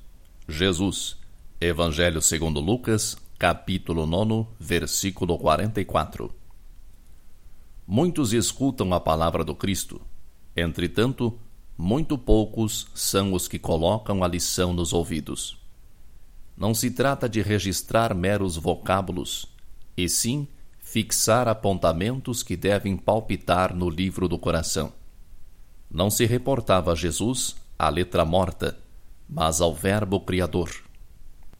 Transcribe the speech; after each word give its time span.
Jesus, 0.49 1.17
Evangelho 1.61 2.19
segundo 2.19 2.59
Lucas, 2.59 3.15
capítulo 3.37 4.07
9, 4.07 4.47
versículo 4.59 5.37
44. 5.37 6.41
Muitos 7.85 8.31
escutam 8.31 8.93
a 8.93 8.99
palavra 8.99 9.43
do 9.43 9.53
Cristo, 9.53 10.01
entretanto, 10.55 11.37
muito 11.77 12.17
poucos 12.17 12.87
são 12.93 13.33
os 13.33 13.47
que 13.47 13.59
colocam 13.59 14.23
a 14.23 14.27
lição 14.27 14.73
nos 14.73 14.93
ouvidos. 14.93 15.57
Não 16.55 16.73
se 16.73 16.91
trata 16.91 17.27
de 17.27 17.41
registrar 17.41 18.13
meros 18.13 18.55
vocábulos, 18.55 19.47
e 19.97 20.07
sim 20.07 20.47
fixar 20.79 21.47
apontamentos 21.47 22.43
que 22.43 22.55
devem 22.55 22.95
palpitar 22.95 23.75
no 23.75 23.89
livro 23.89 24.27
do 24.27 24.37
coração. 24.37 24.93
Não 25.89 26.09
se 26.09 26.25
reportava 26.25 26.91
a 26.91 26.95
Jesus 26.95 27.55
à 27.77 27.89
letra 27.89 28.23
morta, 28.23 28.77
mas 29.27 29.59
ao 29.59 29.73
Verbo 29.73 30.19
Criador. 30.19 30.82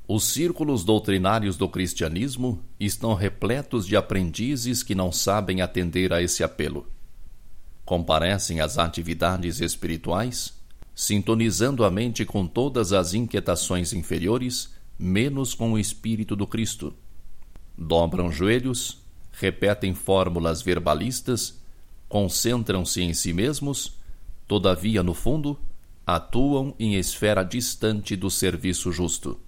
Os 0.08 0.26
círculos 0.26 0.84
doutrinários 0.84 1.56
do 1.56 1.70
cristianismo 1.70 2.60
estão 2.80 3.14
repletos 3.14 3.88
de 3.88 3.96
aprendizes 3.96 4.84
que 4.84 4.94
não 4.94 5.12
sabem 5.12 5.62
atender 5.62 6.12
a 6.12 6.22
esse 6.22 6.44
apelo 6.44 6.88
comparecem 7.86 8.60
às 8.60 8.78
atividades 8.78 9.60
espirituais, 9.60 10.54
sintonizando 10.96 11.84
a 11.84 11.92
mente 11.92 12.26
com 12.26 12.48
todas 12.48 12.94
as 12.94 13.14
inquietações 13.14 13.94
inferiores, 13.94 14.74
menos 14.98 15.54
com 15.54 15.74
o 15.74 15.80
espírito 15.80 16.36
do 16.36 16.48
Cristo. 16.48 16.94
Dobram 17.78 18.32
joelhos, 18.32 19.00
repetem 19.32 19.94
fórmulas 19.94 20.62
verbalistas, 20.62 21.60
concentram-se 22.08 23.02
em 23.02 23.14
si 23.14 23.34
mesmos, 23.34 23.98
todavia, 24.48 25.02
no 25.02 25.14
fundo, 25.14 25.60
atuam 26.06 26.76
em 26.78 26.96
esfera 26.96 27.44
distante 27.44 28.16
do 28.16 28.30
serviço 28.30 28.92
justo. 28.92 29.40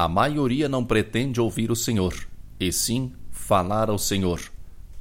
A 0.00 0.06
maioria 0.06 0.68
não 0.68 0.84
pretende 0.84 1.40
ouvir 1.40 1.72
o 1.72 1.74
Senhor, 1.74 2.14
e 2.60 2.70
sim 2.70 3.12
falar 3.32 3.90
ao 3.90 3.98
Senhor 3.98 4.40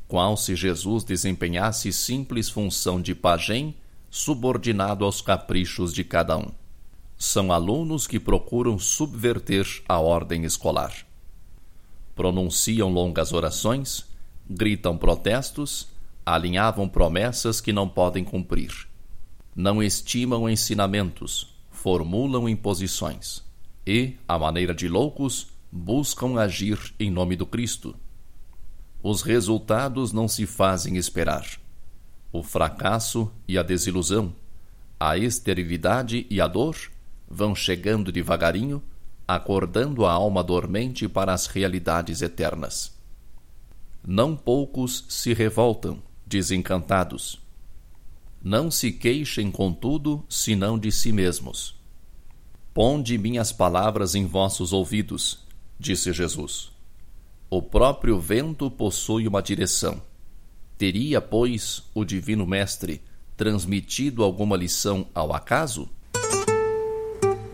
qual 0.08 0.36
se 0.36 0.56
Jesus 0.56 1.03
desempenhasse 1.03 1.94
simples 1.94 2.50
função 2.50 3.00
de 3.00 3.14
pajem, 3.14 3.75
subordinado 4.09 5.06
aos 5.06 5.22
caprichos 5.22 5.94
de 5.94 6.03
cada 6.03 6.36
um. 6.36 6.48
São 7.16 7.52
alunos 7.52 8.08
que 8.08 8.20
procuram 8.20 8.80
subverter 8.80 9.68
a 9.88 10.00
ordem 10.00 10.45
escolar. 10.45 10.92
Pronunciam 12.16 12.90
longas 12.90 13.31
orações, 13.34 14.03
gritam 14.50 14.98
protestos, 14.98 15.90
alinhavam 16.25 16.90
promessas 16.90 17.62
que 17.62 17.72
não 17.72 17.88
podem 17.88 18.23
cumprir. 18.23 18.88
Não 19.56 19.84
estimam 19.84 20.50
ensinamentos, 20.50 21.56
formulam 21.70 22.50
imposições 22.50 23.45
e, 23.88 24.18
à 24.28 24.38
maneira 24.38 24.76
de 24.76 24.90
loucos, 24.90 25.48
buscam 25.72 26.38
agir 26.38 26.94
em 27.00 27.10
nome 27.10 27.36
do 27.36 27.46
Cristo 27.46 27.96
os 29.10 29.22
resultados 29.22 30.12
não 30.12 30.28
se 30.28 30.46
fazem 30.46 30.98
esperar. 30.98 31.48
O 32.30 32.44
fracasso 32.44 33.32
e 33.48 33.58
a 33.58 33.64
desilusão, 33.64 34.36
a 35.00 35.18
esterilidade 35.18 36.28
e 36.30 36.42
a 36.42 36.47
dor 36.47 36.76
vão 37.26 37.56
chegando 37.56 38.12
devagarinho, 38.12 38.84
acordando 39.26 40.06
a 40.06 40.12
alma 40.12 40.44
dormente 40.44 41.08
para 41.08 41.34
as 41.34 41.47
realidades 41.47 42.22
eternas. 42.22 42.97
Não 44.06 44.36
poucos 44.36 45.06
se 45.08 45.34
revoltam, 45.34 46.03
desencantados. 46.26 47.42
Não 48.44 48.70
se 48.70 48.92
queixem, 48.92 49.50
contudo, 49.50 50.22
senão 50.28 50.78
de 50.78 50.92
si 50.92 51.14
mesmos. 51.14 51.77
Ponde 52.78 53.18
minhas 53.18 53.52
palavras 53.52 54.14
em 54.14 54.28
vossos 54.28 54.72
ouvidos, 54.72 55.40
disse 55.80 56.14
Jesus. 56.14 56.70
O 57.50 57.60
próprio 57.60 58.20
vento 58.20 58.70
possui 58.70 59.28
uma 59.28 59.42
direção. 59.42 60.00
Teria, 60.78 61.20
pois, 61.20 61.82
o 61.92 62.06
Divino 62.06 62.46
Mestre 62.46 63.02
transmitido 63.36 64.24
alguma 64.24 64.56
lição 64.56 65.08
ao 65.12 65.34
acaso? 65.34 65.90